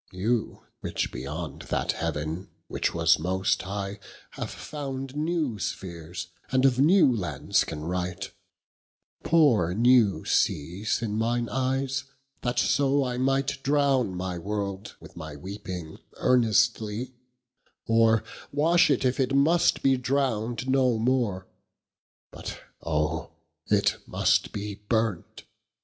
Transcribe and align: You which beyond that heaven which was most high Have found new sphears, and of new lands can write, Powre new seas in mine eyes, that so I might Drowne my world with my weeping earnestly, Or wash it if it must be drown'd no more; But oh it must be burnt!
You 0.11 0.63
which 0.79 1.11
beyond 1.11 1.61
that 1.69 1.91
heaven 1.91 2.49
which 2.67 2.91
was 2.91 3.19
most 3.19 3.61
high 3.61 3.99
Have 4.31 4.49
found 4.49 5.15
new 5.15 5.59
sphears, 5.59 6.25
and 6.51 6.65
of 6.65 6.79
new 6.79 7.15
lands 7.15 7.63
can 7.63 7.81
write, 7.81 8.31
Powre 9.23 9.77
new 9.77 10.25
seas 10.25 11.03
in 11.03 11.19
mine 11.19 11.49
eyes, 11.49 12.05
that 12.41 12.57
so 12.57 13.03
I 13.05 13.19
might 13.19 13.61
Drowne 13.61 14.15
my 14.15 14.39
world 14.39 14.95
with 14.99 15.15
my 15.15 15.35
weeping 15.35 15.99
earnestly, 16.13 17.13
Or 17.85 18.23
wash 18.51 18.89
it 18.89 19.05
if 19.05 19.19
it 19.19 19.35
must 19.35 19.83
be 19.83 19.97
drown'd 19.97 20.67
no 20.67 20.97
more; 20.97 21.45
But 22.31 22.59
oh 22.81 23.33
it 23.69 23.97
must 24.07 24.51
be 24.51 24.73
burnt! 24.89 25.43